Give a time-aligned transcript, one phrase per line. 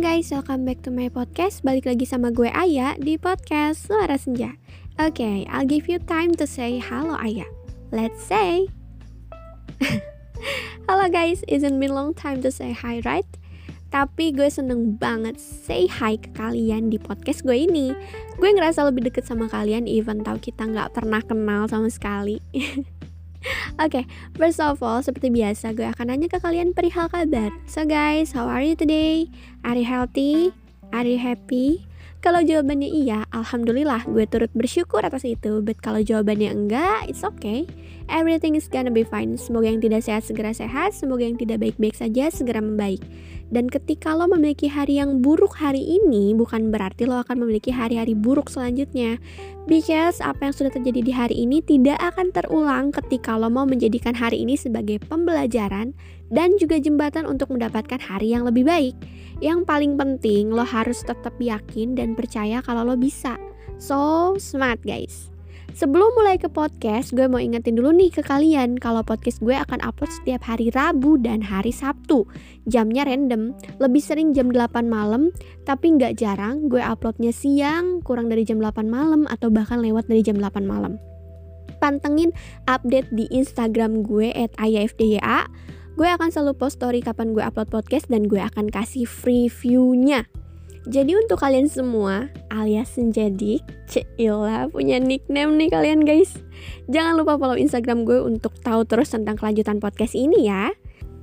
[0.00, 1.60] guys, welcome back to my podcast.
[1.60, 4.56] Balik lagi sama gue Aya di podcast Suara Senja.
[4.96, 7.44] Oke, okay, I'll give you time to say halo Aya.
[7.92, 8.72] Let's say.
[10.88, 13.28] halo guys, isn't been long time to say hi, right?
[13.92, 17.92] Tapi gue seneng banget say hi ke kalian di podcast gue ini.
[18.40, 22.40] Gue ngerasa lebih deket sama kalian even tau kita nggak pernah kenal sama sekali.
[23.80, 24.04] Oke, okay,
[24.36, 27.48] first of all, seperti biasa gue akan nanya ke kalian perihal kabar.
[27.64, 29.32] So guys, how are you today?
[29.64, 30.52] Are you healthy?
[30.92, 31.89] Are you happy?
[32.20, 35.64] Kalau jawabannya iya, alhamdulillah gue turut bersyukur atas itu.
[35.64, 37.64] But kalau jawabannya enggak, it's okay.
[38.12, 39.40] Everything is gonna be fine.
[39.40, 43.00] Semoga yang tidak sehat segera sehat, semoga yang tidak baik-baik saja segera membaik.
[43.48, 48.12] Dan ketika lo memiliki hari yang buruk hari ini, bukan berarti lo akan memiliki hari-hari
[48.12, 49.16] buruk selanjutnya.
[49.64, 54.12] Because apa yang sudah terjadi di hari ini tidak akan terulang ketika lo mau menjadikan
[54.12, 55.96] hari ini sebagai pembelajaran
[56.30, 58.96] dan juga jembatan untuk mendapatkan hari yang lebih baik.
[59.42, 63.36] Yang paling penting, lo harus tetap yakin dan percaya kalau lo bisa.
[63.76, 65.30] So smart guys.
[65.70, 69.78] Sebelum mulai ke podcast, gue mau ingetin dulu nih ke kalian kalau podcast gue akan
[69.86, 72.26] upload setiap hari Rabu dan hari Sabtu.
[72.66, 75.30] Jamnya random, lebih sering jam 8 malam,
[75.62, 80.26] tapi nggak jarang gue uploadnya siang, kurang dari jam 8 malam, atau bahkan lewat dari
[80.26, 80.98] jam 8 malam.
[81.78, 82.34] Pantengin
[82.66, 85.46] update di Instagram gue at ayafdya.
[86.00, 90.24] Gue akan selalu post story kapan gue upload podcast dan gue akan kasih free view-nya.
[90.88, 96.40] Jadi untuk kalian semua alias Senjadik, Cila punya nickname nih kalian guys.
[96.88, 100.72] Jangan lupa follow Instagram gue untuk tahu terus tentang kelanjutan podcast ini ya.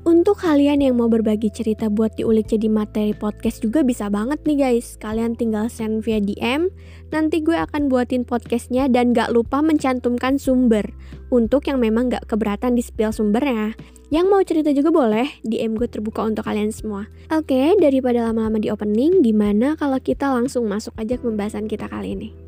[0.07, 4.55] Untuk kalian yang mau berbagi cerita buat diulik jadi materi podcast juga bisa banget nih
[4.55, 4.95] guys.
[5.03, 6.71] Kalian tinggal send via DM,
[7.11, 10.87] nanti gue akan buatin podcastnya dan gak lupa mencantumkan sumber.
[11.27, 13.75] Untuk yang memang gak keberatan di spill sumbernya.
[14.07, 17.11] Yang mau cerita juga boleh, DM gue terbuka untuk kalian semua.
[17.27, 22.15] Oke, daripada lama-lama di opening, gimana kalau kita langsung masuk aja ke pembahasan kita kali
[22.15, 22.46] ini?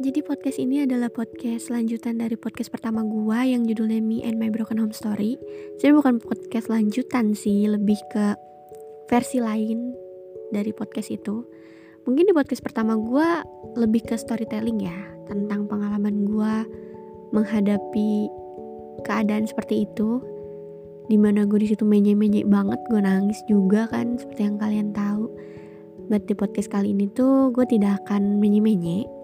[0.00, 4.48] Jadi podcast ini adalah podcast lanjutan dari podcast pertama gua yang judulnya Me and My
[4.48, 5.36] Broken Home Story.
[5.76, 8.32] Jadi bukan podcast lanjutan sih, lebih ke
[9.12, 9.92] versi lain
[10.56, 11.44] dari podcast itu.
[12.08, 13.44] Mungkin di podcast pertama gua
[13.76, 14.96] lebih ke storytelling ya
[15.28, 16.64] Tentang pengalaman gua
[17.36, 18.32] menghadapi
[19.04, 20.24] keadaan seperti itu
[21.12, 25.28] di mana gue di situ menye-menye banget gue nangis juga kan seperti yang kalian tahu.
[26.08, 29.19] But di podcast kali ini tuh gue tidak akan menye-menye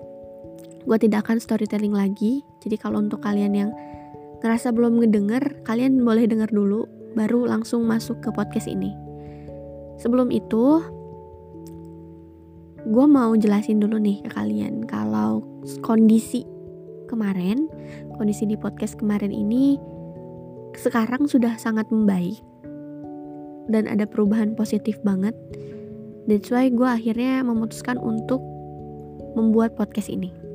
[0.87, 2.47] Gue tidak akan storytelling lagi.
[2.63, 3.71] Jadi kalau untuk kalian yang
[4.41, 6.87] ngerasa belum ngedenger Kalian boleh denger dulu
[7.19, 8.95] Baru langsung masuk ke podcast ini.
[9.99, 10.81] Sebelum itu
[12.87, 15.43] Gue mau jelasin dulu nih ke kalian Kalau
[15.83, 16.47] kondisi
[17.11, 17.67] kemarin
[18.15, 19.75] Kondisi di podcast kemarin ini
[20.79, 22.39] Sekarang sudah sangat membaik
[23.67, 25.35] Dan ada perubahan positif banget.
[26.31, 28.39] That's why gue akhirnya memutuskan untuk
[29.35, 30.46] membuat podcast ini.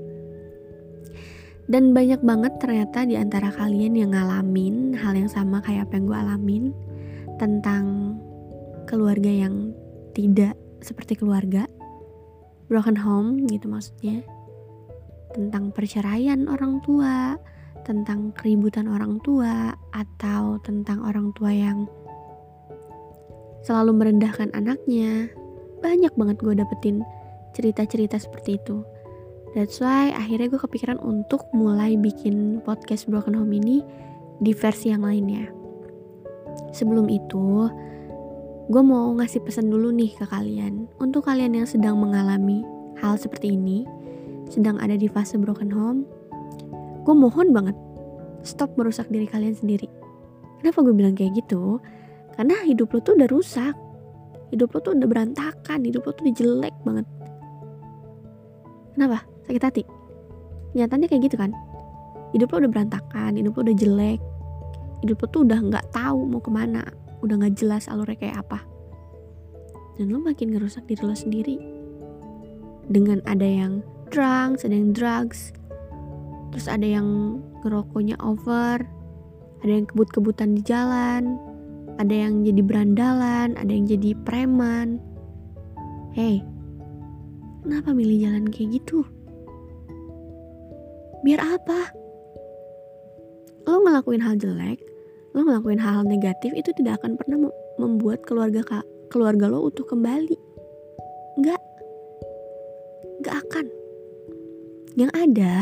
[1.72, 6.06] Dan banyak banget ternyata di antara kalian yang ngalamin hal yang sama kayak apa yang
[6.12, 6.64] gue alamin
[7.40, 7.86] tentang
[8.84, 9.72] keluarga yang
[10.12, 11.64] tidak seperti keluarga,
[12.68, 14.20] broken home gitu maksudnya,
[15.32, 17.40] tentang perceraian orang tua,
[17.88, 21.88] tentang keributan orang tua, atau tentang orang tua yang
[23.64, 25.32] selalu merendahkan anaknya,
[25.80, 27.00] banyak banget gue dapetin
[27.56, 28.84] cerita-cerita seperti itu
[29.58, 33.84] that's why akhirnya gue kepikiran untuk mulai bikin podcast Broken Home ini
[34.42, 35.48] di versi yang lainnya.
[36.72, 37.68] Sebelum itu
[38.72, 40.88] gue mau ngasih pesan dulu nih ke kalian.
[40.98, 42.64] Untuk kalian yang sedang mengalami
[43.00, 43.84] hal seperti ini
[44.52, 46.04] sedang ada di fase broken home
[47.02, 47.74] gue mohon banget
[48.46, 49.90] stop merusak diri kalian sendiri.
[50.62, 51.82] Kenapa gue bilang kayak gitu?
[52.38, 53.74] Karena hidup lo tuh udah rusak.
[54.54, 55.82] Hidup lo tuh udah berantakan.
[55.82, 57.06] Hidup lo tuh udah jelek banget.
[58.94, 59.84] Kenapa sakit hati.
[60.78, 61.52] Nyatanya kayak gitu kan.
[62.32, 64.20] Hidup lo udah berantakan hidup lo udah jelek.
[65.04, 66.84] Hidup lo tuh udah nggak tahu mau ke mana
[67.22, 68.60] udah nggak jelas alurnya kayak apa.
[70.00, 71.58] Dan lo makin ngerusak diri lo sendiri.
[72.92, 75.56] Dengan ada yang drugs ada yang drugs
[76.52, 78.84] terus ada yang ngerokoknya over
[79.64, 81.40] ada yang kebut-kebutan di jalan
[82.02, 84.98] ada yang jadi berandalan, ada yang jadi preman.
[86.18, 86.42] Hei,
[87.62, 89.06] kenapa milih jalan kayak gitu?
[91.22, 91.94] Biar apa?
[93.70, 94.82] Lo ngelakuin hal jelek,
[95.38, 99.86] lo ngelakuin hal, -hal negatif itu tidak akan pernah membuat keluarga kak, keluarga lo utuh
[99.86, 100.34] kembali.
[101.38, 101.62] Enggak.
[103.22, 103.66] Enggak akan.
[104.98, 105.54] Yang ada,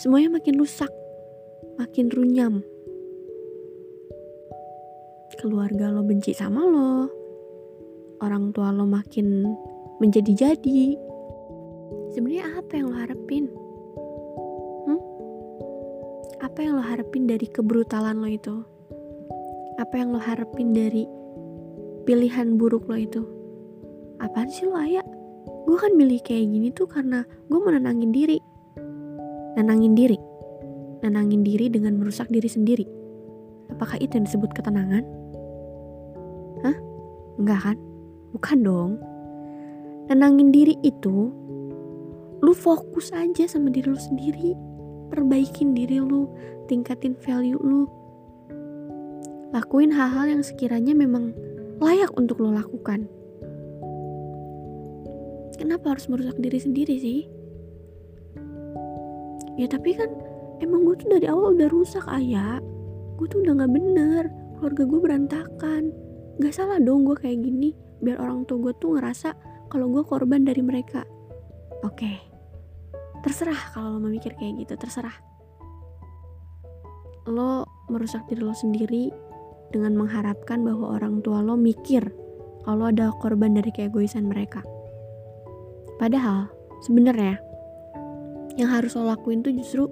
[0.00, 0.90] semuanya makin rusak,
[1.76, 2.64] makin runyam.
[5.38, 7.06] Keluarga lo benci sama lo,
[8.24, 9.46] orang tua lo makin
[10.00, 10.96] menjadi-jadi.
[12.16, 13.67] Sebenarnya apa yang lo harapin?
[16.58, 18.66] Apa yang lo harapin dari kebrutalan lo itu?
[19.78, 21.06] Apa yang lo harapin dari
[22.02, 23.22] pilihan buruk lo itu?
[24.18, 25.06] Apaan sih lo ayah?
[25.70, 28.42] Gue kan milih kayak gini tuh karena gue mau nenangin diri.
[29.54, 30.18] Nenangin diri.
[31.06, 32.90] Nenangin diri dengan merusak diri sendiri.
[33.70, 35.06] Apakah itu yang disebut ketenangan?
[36.66, 36.76] Hah?
[37.38, 37.76] Enggak kan?
[38.34, 38.90] Bukan dong.
[40.10, 41.30] Nenangin diri itu
[42.42, 44.67] lu fokus aja sama diri lu sendiri.
[45.08, 46.28] Perbaikin diri lu,
[46.68, 47.88] tingkatin value lu.
[49.50, 51.32] Lakuin hal-hal yang sekiranya memang
[51.80, 53.08] layak untuk lo lakukan.
[55.56, 57.20] Kenapa harus merusak diri sendiri sih?
[59.58, 60.12] Ya tapi kan
[60.62, 62.62] emang gue tuh dari awal udah rusak ayah.
[63.18, 64.24] Gue tuh udah gak bener,
[64.60, 65.82] keluarga gue berantakan.
[66.38, 69.34] Gak salah dong gue kayak gini biar orang tua gue tuh ngerasa
[69.66, 71.02] kalau gue korban dari mereka.
[71.82, 72.16] Oke, okay.
[73.22, 75.14] Terserah kalau lo memikir kayak gitu, terserah.
[77.28, 79.12] Lo merusak diri lo sendiri
[79.72, 82.08] dengan mengharapkan bahwa orang tua lo mikir
[82.64, 84.64] kalau ada korban dari keegoisan mereka.
[85.98, 86.48] Padahal
[86.84, 87.40] sebenarnya
[88.58, 89.86] yang harus lo lakuin tuh justru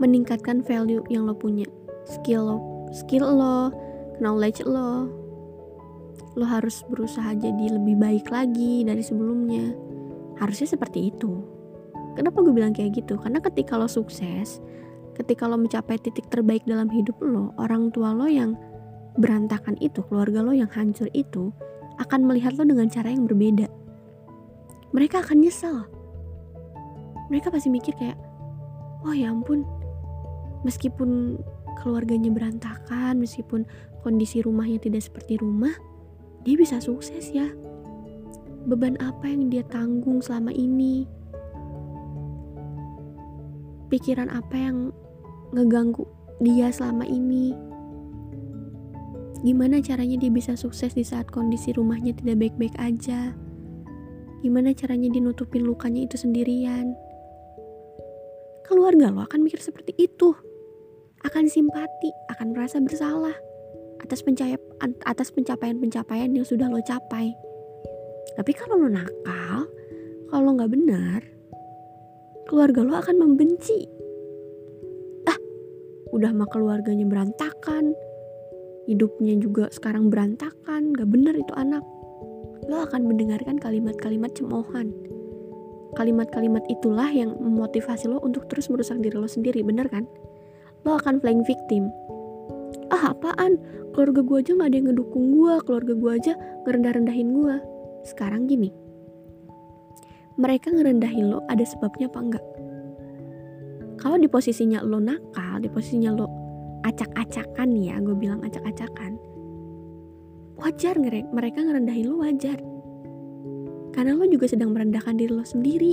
[0.00, 1.68] meningkatkan value yang lo punya,
[2.08, 2.58] skill lo,
[2.90, 3.70] skill lo,
[4.18, 5.08] knowledge lo,
[6.38, 9.74] lo harus berusaha jadi lebih baik lagi dari sebelumnya.
[10.40, 11.59] Harusnya seperti itu.
[12.18, 13.14] Kenapa gue bilang kayak gitu?
[13.20, 14.58] Karena ketika lo sukses,
[15.14, 18.58] ketika lo mencapai titik terbaik dalam hidup lo, orang tua lo yang
[19.20, 21.54] berantakan itu, keluarga lo yang hancur itu,
[22.00, 23.68] akan melihat lo dengan cara yang berbeda.
[24.90, 25.86] Mereka akan nyesel.
[27.30, 28.18] Mereka pasti mikir kayak,
[29.06, 29.62] oh ya ampun,
[30.66, 31.38] meskipun
[31.78, 33.62] keluarganya berantakan, meskipun
[34.02, 35.72] kondisi rumahnya tidak seperti rumah,
[36.42, 37.48] dia bisa sukses ya.
[38.66, 41.19] Beban apa yang dia tanggung selama ini?
[43.90, 44.94] Pikiran apa yang
[45.50, 46.06] ngeganggu
[46.38, 47.50] dia selama ini?
[49.42, 53.34] Gimana caranya dia bisa sukses di saat kondisi rumahnya tidak baik-baik aja?
[54.46, 56.94] Gimana caranya dia nutupin lukanya itu sendirian?
[58.62, 60.38] Keluarga lo akan mikir seperti itu.
[61.26, 63.34] Akan simpati, akan merasa bersalah
[64.00, 64.62] atas pencapaian
[65.04, 67.34] atas pencapaian-pencapaian yang sudah lo capai.
[68.38, 69.66] Tapi kalau lo nakal,
[70.30, 71.20] kalau nggak benar,
[72.50, 73.86] keluarga lo akan membenci.
[75.30, 75.38] Ah,
[76.10, 77.94] udah mah keluarganya berantakan,
[78.90, 81.86] hidupnya juga sekarang berantakan, gak benar itu anak.
[82.66, 84.90] Lo akan mendengarkan kalimat-kalimat cemoohan.
[85.94, 90.10] Kalimat-kalimat itulah yang memotivasi lo untuk terus merusak diri lo sendiri, bener kan?
[90.82, 91.86] Lo akan playing victim,
[92.90, 93.62] ah apaan
[93.94, 96.32] keluarga gue aja gak ada yang ngedukung gue keluarga gue aja
[96.66, 97.54] ngerendah-rendahin gue
[98.06, 98.74] sekarang gini
[100.40, 102.44] mereka ngerendahin lo ada sebabnya apa enggak?
[104.00, 106.26] Kalau di posisinya lo nakal di posisinya lo
[106.80, 109.20] acak-acakan ya gue bilang acak-acakan
[110.56, 110.96] wajar
[111.32, 112.56] mereka ngerendahin lo wajar.
[113.92, 115.92] Karena lo juga sedang merendahkan diri lo sendiri.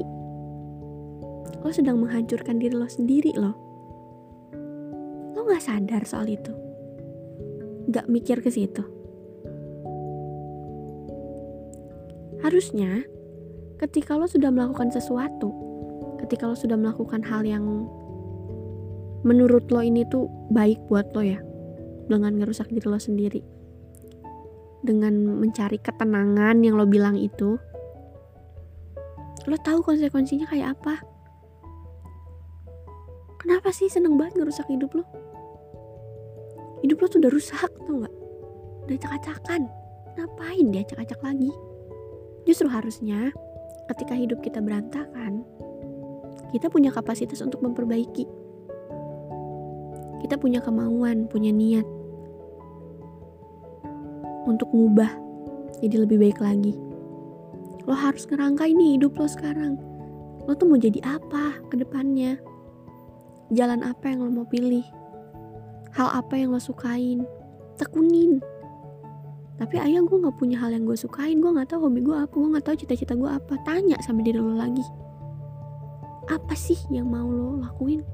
[1.60, 3.52] Lo sedang menghancurkan diri lo sendiri lo
[5.36, 6.56] lo gak sadar soal itu.
[7.92, 8.84] Gak mikir ke situ.
[12.42, 13.04] Harusnya
[13.78, 15.50] ketika lo sudah melakukan sesuatu,
[16.26, 17.86] ketika lo sudah melakukan hal yang
[19.26, 21.40] menurut lo ini tuh baik buat lo ya,
[22.10, 23.42] dengan ngerusak diri lo sendiri,
[24.82, 27.58] dengan mencari ketenangan yang lo bilang itu,
[29.46, 31.02] lo tahu konsekuensinya kayak apa.
[33.38, 35.06] Kenapa sih seneng banget ngerusak hidup lo?
[36.82, 38.16] hidup lo tuh udah rusak tau nggak
[38.88, 39.62] udah acak-acakan
[40.18, 41.52] ngapain dia acak-acak lagi
[42.46, 43.34] justru harusnya
[43.88, 45.48] ketika hidup kita berantakan
[46.52, 48.24] kita punya kapasitas untuk memperbaiki.
[50.24, 51.86] Kita punya kemauan punya niat
[54.48, 55.12] untuk ngubah
[55.84, 56.74] jadi lebih baik lagi.
[57.86, 59.76] Lo harus ngerangkai nih hidup lo sekarang.
[60.48, 62.40] Lo tuh mau jadi apa ke depannya?
[63.52, 64.84] Jalan apa yang lo mau pilih?
[65.96, 67.28] Hal apa yang lo sukain?
[67.78, 68.42] Tekunin
[69.58, 71.42] tapi ayah gue nggak punya hal yang gue sukain.
[71.42, 72.30] Gue nggak tahu hobi gue apa.
[72.30, 73.58] Gue nggak tahu cita-cita gue apa.
[73.66, 74.86] Tanya sama diri lo lagi.
[76.30, 78.06] Apa sih yang mau lo lakuin?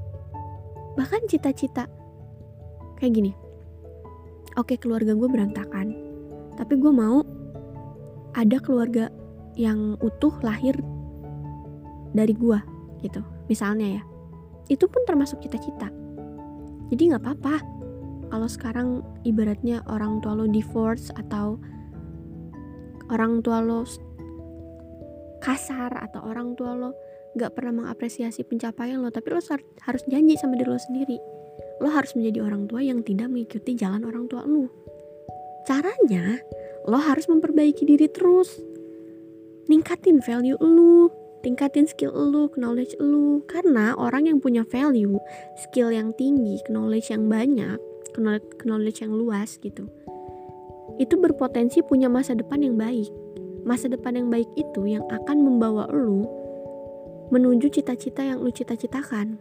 [0.96, 1.92] Bahkan cita-cita
[2.96, 3.32] kayak gini.
[4.56, 5.92] Oke keluarga gue berantakan.
[6.56, 7.28] Tapi gue mau
[8.34, 9.12] ada keluarga
[9.60, 10.80] yang utuh lahir
[12.16, 12.60] dari gue
[13.04, 13.20] gitu.
[13.52, 14.04] Misalnya ya.
[14.72, 15.92] Itu pun termasuk cita-cita.
[16.88, 17.73] Jadi nggak apa-apa
[18.34, 21.62] kalau sekarang ibaratnya orang tua lo divorce atau
[23.14, 23.86] orang tua lo
[25.38, 26.98] kasar atau orang tua lo
[27.38, 29.42] nggak pernah mengapresiasi pencapaian lo tapi lo
[29.86, 31.18] harus janji sama diri lo sendiri.
[31.78, 34.66] Lo harus menjadi orang tua yang tidak mengikuti jalan orang tua lo.
[35.70, 36.42] Caranya
[36.90, 38.50] lo harus memperbaiki diri terus.
[39.70, 41.14] Ningkatin value lo
[41.46, 43.46] tingkatin skill lo, knowledge lo.
[43.46, 45.22] Karena orang yang punya value,
[45.70, 47.78] skill yang tinggi, knowledge yang banyak,
[48.18, 49.90] knowledge yang luas gitu.
[51.02, 53.10] Itu berpotensi punya masa depan yang baik.
[53.64, 56.28] Masa depan yang baik itu yang akan membawa lo
[57.32, 59.40] menuju cita-cita yang lo cita-citakan.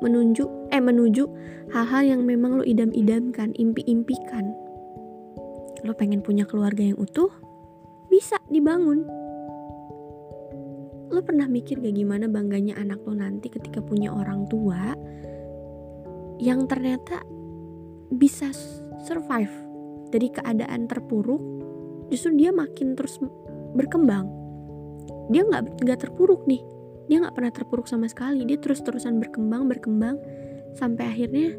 [0.00, 1.24] Menunjuk eh menuju
[1.72, 4.52] hal-hal yang memang lo idam-idamkan, impi-impikan.
[5.86, 7.30] Lo pengen punya keluarga yang utuh?
[8.10, 9.20] Bisa dibangun
[11.10, 14.94] lo pernah mikir gak gimana bangganya anak lo nanti ketika punya orang tua
[16.40, 17.22] yang ternyata
[18.10, 18.50] bisa
[19.04, 19.52] survive.
[20.10, 21.38] Dari keadaan terpuruk
[22.10, 23.22] justru dia makin terus
[23.78, 24.26] berkembang.
[25.30, 26.58] Dia nggak nggak terpuruk nih.
[27.06, 28.42] Dia nggak pernah terpuruk sama sekali.
[28.42, 30.18] Dia terus terusan berkembang berkembang
[30.74, 31.54] sampai akhirnya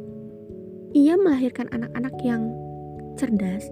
[0.91, 2.51] ia melahirkan anak-anak yang
[3.15, 3.71] cerdas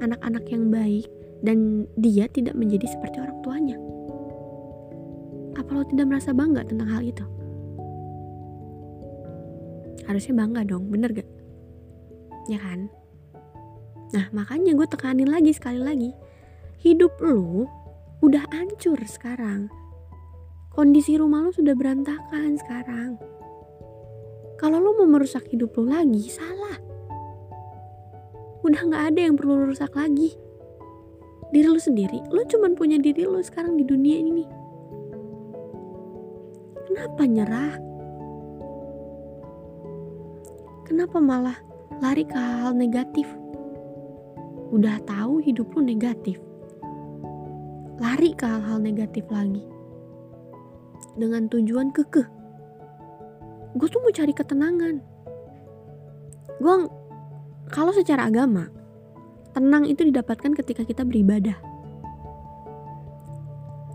[0.00, 1.06] anak-anak yang baik
[1.44, 3.76] dan dia tidak menjadi seperti orang tuanya.
[5.56, 7.24] Apa lo tidak merasa bangga tentang hal itu?
[10.08, 11.28] Harusnya bangga dong, bener gak?
[12.48, 12.88] Ya kan?
[14.10, 16.10] Nah makanya gue tekanin lagi sekali lagi
[16.82, 17.70] Hidup lo
[18.20, 19.70] udah hancur sekarang
[20.74, 23.14] Kondisi rumah lo sudah berantakan sekarang
[24.58, 26.78] Kalau lo mau merusak hidup lo lagi, salah
[28.66, 30.34] Udah gak ada yang perlu lo rusak lagi
[31.50, 34.44] Diri lo sendiri, lo cuman punya diri lo sekarang di dunia ini
[36.90, 37.89] Kenapa nyerah?
[40.90, 41.54] Kenapa malah
[42.02, 43.22] lari ke hal negatif?
[44.74, 46.42] Udah tahu hidup lu negatif.
[48.02, 49.62] Lari ke hal-hal negatif lagi.
[51.14, 52.26] Dengan tujuan kekeh.
[53.78, 54.98] Gue tuh mau cari ketenangan.
[56.58, 56.74] Gue
[57.70, 58.66] kalau secara agama,
[59.54, 61.54] tenang itu didapatkan ketika kita beribadah.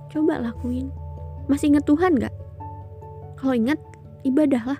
[0.07, 0.95] Coba lakuin.
[1.51, 2.31] Masih inget Tuhan gak?
[3.35, 3.83] Kalau ingat,
[4.23, 4.79] ibadahlah.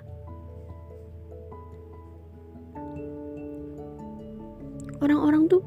[5.00, 5.62] Orang-orang tuh,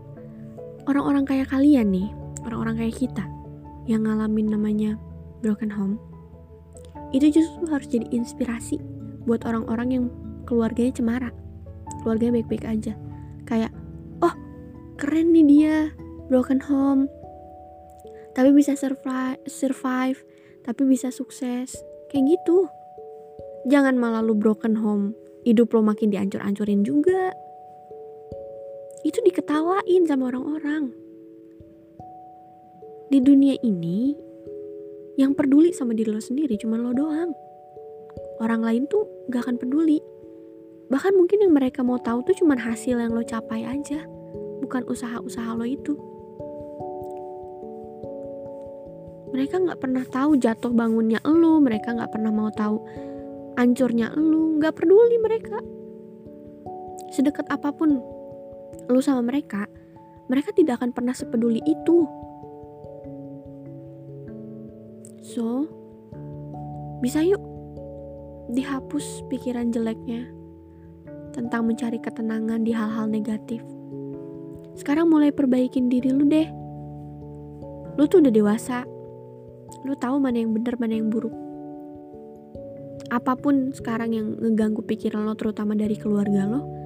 [0.89, 2.09] orang-orang kayak kalian nih,
[2.45, 3.25] orang-orang kayak kita
[3.85, 4.91] yang ngalamin namanya
[5.41, 5.97] broken home,
[7.13, 8.77] itu justru harus jadi inspirasi
[9.25, 10.05] buat orang-orang yang
[10.45, 11.29] keluarganya cemara,
[12.01, 12.93] keluarganya baik-baik aja.
[13.45, 13.73] Kayak,
[14.21, 14.33] oh
[14.97, 15.77] keren nih dia,
[16.29, 17.09] broken home,
[18.37, 20.21] tapi bisa survive, survive
[20.63, 21.73] tapi bisa sukses,
[22.13, 22.69] kayak gitu.
[23.65, 27.31] Jangan malah lu broken home hidup lo makin diancur-ancurin juga
[29.07, 30.91] itu diketawain sama orang-orang.
[33.09, 34.13] Di dunia ini
[35.17, 37.31] yang peduli sama diri lo sendiri cuma lo doang.
[38.39, 39.99] Orang lain tuh gak akan peduli.
[40.89, 44.03] Bahkan mungkin yang mereka mau tahu tuh cuma hasil yang lo capai aja
[44.63, 45.93] bukan usaha-usaha lo itu.
[49.29, 52.81] Mereka nggak pernah tahu jatuh bangunnya lo mereka nggak pernah mau tahu
[53.57, 55.57] hancurnya lu nggak peduli mereka.
[57.09, 58.18] Sedekat apa pun
[58.89, 59.69] lu sama mereka
[60.29, 62.05] mereka tidak akan pernah sepeduli itu.
[65.25, 65.65] So
[67.01, 67.41] bisa yuk
[68.53, 70.29] dihapus pikiran jeleknya
[71.33, 73.65] tentang mencari ketenangan di hal-hal negatif.
[74.77, 76.47] Sekarang mulai perbaikin diri lu deh.
[77.97, 78.85] Lu tuh udah dewasa.
[79.83, 81.33] Lu tahu mana yang benar mana yang buruk.
[83.09, 86.78] Apa pun sekarang yang ngeganggu pikiran lo terutama dari keluarga lo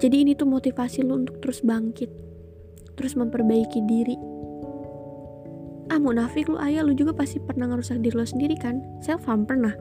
[0.00, 2.08] jadi ini tuh motivasi lo untuk terus bangkit
[2.96, 4.16] terus memperbaiki diri.
[5.88, 8.80] Ah munafik lo ayah lo juga pasti pernah ngerusak diri lo sendiri kan?
[9.04, 9.76] Self harm pernah.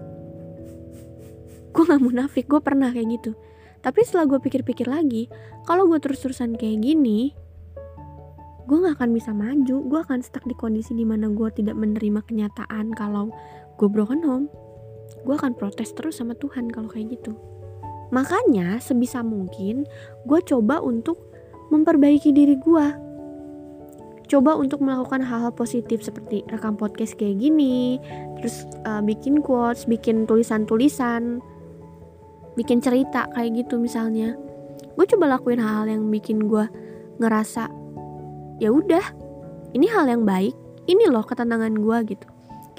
[1.72, 3.32] Gue gak munafik gue pernah kayak gitu.
[3.80, 5.32] Tapi setelah gue pikir-pikir lagi
[5.64, 7.36] kalau gue terus-terusan kayak gini
[8.68, 9.78] gue gak akan bisa maju.
[9.88, 13.32] Gue akan stuck di kondisi di mana gue tidak menerima kenyataan kalau
[13.76, 14.48] gue broken home.
[15.28, 17.36] Gue akan protes terus sama Tuhan kalau kayak gitu.
[18.10, 19.86] Makanya sebisa mungkin
[20.26, 21.20] gue coba untuk
[21.70, 22.88] memperbaiki diri gue.
[24.30, 27.98] Coba untuk melakukan hal-hal positif seperti rekam podcast kayak gini,
[28.38, 31.42] terus uh, bikin quotes, bikin tulisan-tulisan,
[32.54, 34.38] bikin cerita kayak gitu misalnya.
[34.94, 36.66] Gue coba lakuin hal-hal yang bikin gue
[37.18, 37.74] ngerasa
[38.62, 39.06] ya udah,
[39.74, 40.54] ini hal yang baik,
[40.86, 42.30] ini loh ketenangan gue gitu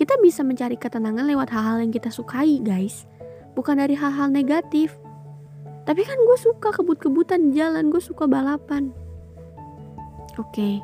[0.01, 3.05] kita bisa mencari ketenangan lewat hal-hal yang kita sukai guys
[3.53, 4.97] bukan dari hal-hal negatif
[5.89, 8.93] tapi kan gue suka kebut-kebutan jalan gue suka balapan.
[10.39, 10.55] Oke.
[10.55, 10.75] Okay.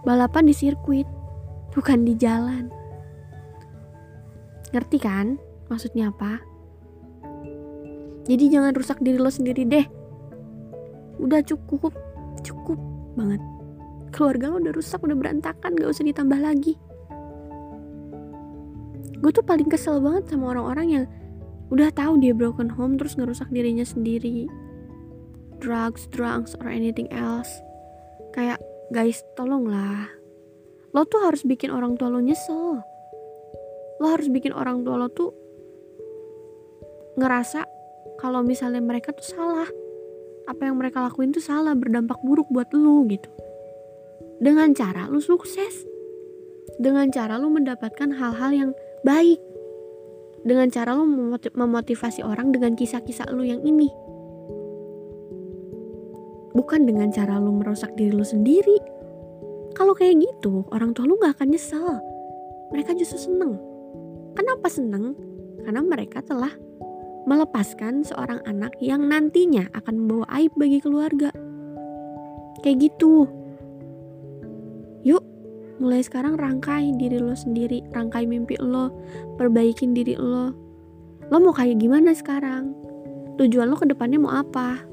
[0.00, 1.04] balapan di sirkuit
[1.76, 2.72] bukan di jalan.
[4.72, 5.36] Ngerti kan
[5.68, 6.40] maksudnya apa?
[8.24, 9.86] Jadi jangan rusak diri lo sendiri deh.
[11.20, 11.92] Udah cukup
[12.40, 12.78] cukup
[13.18, 13.42] banget.
[14.10, 16.74] Keluarga lo udah rusak udah berantakan gak usah ditambah lagi.
[19.20, 21.04] Gue tuh paling kesel banget sama orang-orang yang
[21.70, 24.50] udah tahu dia broken home terus ngerusak dirinya sendiri.
[25.62, 27.50] Drugs, drugs, or anything else.
[28.34, 28.58] Kayak
[28.90, 30.10] guys tolonglah.
[30.90, 32.82] Lo tuh harus bikin orang tua lo nyesel.
[34.02, 35.30] Lo harus bikin orang tua lo tuh
[37.14, 37.62] ngerasa
[38.18, 39.70] kalau misalnya mereka tuh salah.
[40.50, 43.30] Apa yang mereka lakuin tuh salah berdampak buruk buat lo gitu.
[44.42, 45.86] Dengan cara lo sukses.
[46.80, 48.70] Dengan cara lo mendapatkan hal-hal yang
[49.06, 49.38] baik
[50.40, 51.04] dengan cara lo
[51.52, 53.88] memotivasi orang dengan kisah-kisah lo yang ini.
[56.56, 58.80] Bukan dengan cara lo merusak diri lo sendiri.
[59.76, 62.00] Kalau kayak gitu orang tua lo gak akan nyesel.
[62.74, 63.56] Mereka justru seneng.
[64.34, 65.14] Kenapa seneng?
[65.62, 66.50] Karena mereka telah
[67.28, 71.30] melepaskan seorang anak yang nantinya akan membawa aib bagi keluarga.
[72.64, 73.28] Kayak gitu.
[75.04, 75.29] Yuk
[75.80, 78.92] mulai sekarang rangkai diri lo sendiri rangkai mimpi lo
[79.40, 80.52] perbaikin diri lo.
[81.32, 82.76] Lo mau kayak gimana sekarang?
[83.40, 84.84] Tujuan lo ke depannya mau apa?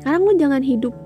[0.00, 0.96] Sekarang lo jangan hidup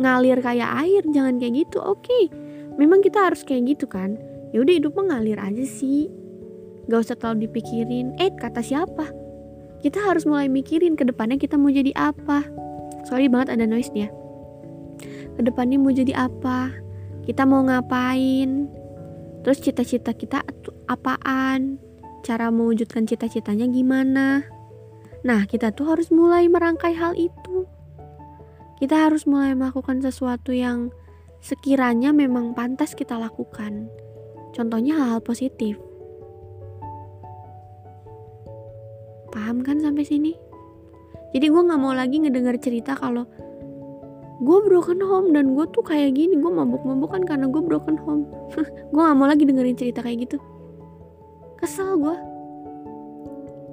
[0.00, 2.02] ngalir kayak air jangan kayak gitu oke.
[2.02, 2.32] Okay.
[2.74, 4.18] memang kita harus kayak gitu kan?
[4.50, 6.10] Ya udah hidup mengalir aja sih.
[6.90, 9.12] Gak usah terlalu dipikirin eh kata siapa?
[9.78, 12.42] Kita harus mulai mikirin ke depannya kita mau jadi apa.
[13.06, 14.10] Sorry banget ada noise dia
[15.34, 16.70] ke depannya mau jadi apa
[17.24, 18.68] kita mau ngapain?
[19.44, 20.40] Terus cita-cita kita
[20.88, 21.76] apaan?
[22.24, 24.44] Cara mewujudkan cita-citanya gimana?
[25.24, 27.68] Nah kita tuh harus mulai merangkai hal itu.
[28.80, 30.92] Kita harus mulai melakukan sesuatu yang
[31.40, 33.88] sekiranya memang pantas kita lakukan.
[34.56, 35.76] Contohnya hal-hal positif.
[39.32, 40.32] Paham kan sampai sini?
[41.34, 43.26] Jadi gue gak mau lagi ngedengar cerita kalau
[44.42, 48.26] gue broken home dan gue tuh kayak gini gue mabuk-mabukan karena gue broken home.
[48.94, 50.38] Gue gak mau lagi dengerin cerita kayak gitu.
[51.58, 52.16] Kesel gue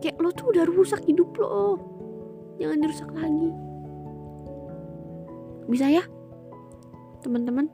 [0.02, 1.78] kayak lo tuh udah rusak hidup lo.
[2.62, 3.50] Jangan dirusak lagi.
[5.70, 6.04] Bisa ya
[7.22, 7.70] teman-teman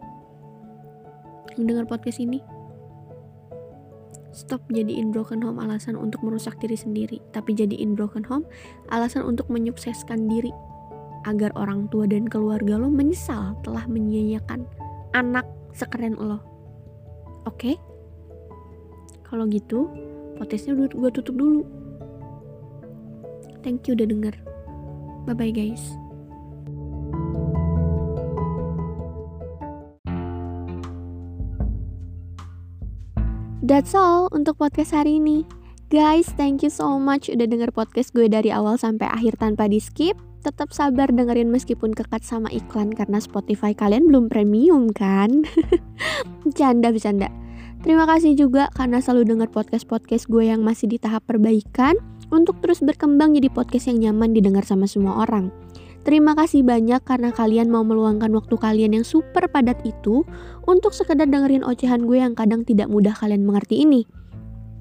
[1.55, 2.43] yang dengar podcast ini?
[4.35, 8.45] Stop jadiin broken home alasan untuk merusak diri sendiri tapi jadiin broken home
[8.93, 10.53] alasan untuk menyukseskan diri
[11.27, 14.63] agar orang tua dan keluarga lo menyesal telah menyia-nyiakan
[15.11, 15.43] anak
[15.75, 16.39] sekeren lo.
[17.43, 17.75] Oke?
[17.75, 17.75] Okay?
[19.27, 19.91] Kalau gitu,
[20.39, 21.67] podcastnya gue tutup dulu.
[23.59, 24.35] Thank you udah denger.
[25.27, 25.83] Bye-bye guys.
[33.67, 35.43] That's all untuk podcast hari ini.
[35.91, 39.83] Guys, thank you so much udah denger podcast gue dari awal sampai akhir tanpa di
[39.83, 40.15] skip
[40.47, 45.43] tetap sabar dengerin meskipun kekat sama iklan karena Spotify kalian belum premium kan?
[46.57, 47.27] Canda bercanda.
[47.83, 51.99] Terima kasih juga karena selalu denger podcast-podcast gue yang masih di tahap perbaikan
[52.31, 55.51] untuk terus berkembang jadi podcast yang nyaman didengar sama semua orang.
[56.07, 60.23] Terima kasih banyak karena kalian mau meluangkan waktu kalian yang super padat itu
[60.63, 64.07] untuk sekedar dengerin ocehan gue yang kadang tidak mudah kalian mengerti ini.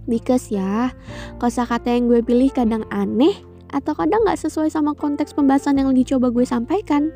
[0.07, 0.95] Because ya,
[1.43, 3.35] kosakata yang gue pilih kadang aneh,
[3.71, 7.15] atau kadang nggak sesuai sama konteks pembahasan yang lagi coba gue sampaikan.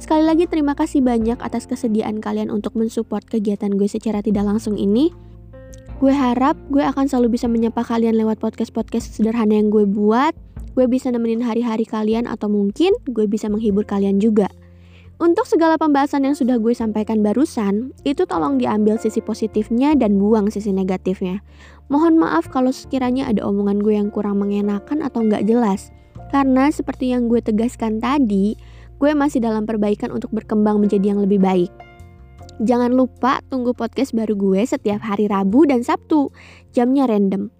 [0.00, 4.80] Sekali lagi terima kasih banyak atas kesediaan kalian untuk mensupport kegiatan gue secara tidak langsung
[4.80, 5.12] ini.
[6.00, 10.32] Gue harap gue akan selalu bisa menyapa kalian lewat podcast-podcast sederhana yang gue buat.
[10.72, 14.48] Gue bisa nemenin hari-hari kalian atau mungkin gue bisa menghibur kalian juga.
[15.20, 20.48] Untuk segala pembahasan yang sudah gue sampaikan barusan, itu tolong diambil sisi positifnya dan buang
[20.48, 21.44] sisi negatifnya.
[21.92, 25.92] Mohon maaf kalau sekiranya ada omongan gue yang kurang mengenakan atau nggak jelas.
[26.32, 28.56] Karena seperti yang gue tegaskan tadi,
[28.96, 31.68] gue masih dalam perbaikan untuk berkembang menjadi yang lebih baik.
[32.64, 36.32] Jangan lupa tunggu podcast baru gue setiap hari Rabu dan Sabtu.
[36.72, 37.59] Jamnya random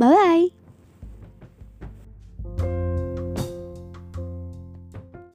[0.00, 0.59] bye-bye.